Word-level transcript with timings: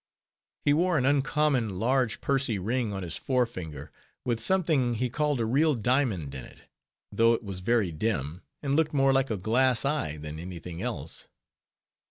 He 0.65 0.73
wore 0.73 0.97
an 0.97 1.05
uncommon 1.05 1.77
large 1.79 2.21
pursy 2.21 2.57
ring 2.57 2.91
on 2.91 3.03
his 3.03 3.17
forefinger, 3.17 3.91
with 4.25 4.39
something 4.39 4.95
he 4.95 5.11
called 5.11 5.39
a 5.39 5.45
real 5.45 5.75
diamond 5.75 6.33
in 6.33 6.43
it; 6.43 6.61
though 7.11 7.33
it 7.35 7.43
was 7.43 7.59
very 7.59 7.91
dim, 7.91 8.41
and 8.63 8.75
looked 8.75 8.95
more 8.95 9.13
like 9.13 9.29
a 9.29 9.37
glass 9.37 9.85
eye 9.85 10.17
than 10.17 10.39
any 10.39 10.57
thing 10.57 10.81
else. 10.81 11.27